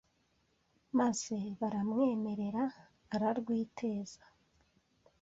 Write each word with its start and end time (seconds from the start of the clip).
maze 0.99 1.37
baramwemerera 1.59 2.63
ararwiteza 3.13 4.23